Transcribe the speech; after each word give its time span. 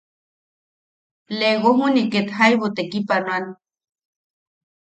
Lego 1.39 1.69
juniʼi 1.77 2.03
ket 2.13 2.27
jaibu 2.37 2.67
tekipanoan;. 2.75 3.45